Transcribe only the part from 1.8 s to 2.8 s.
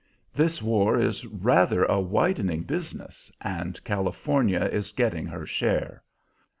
a widening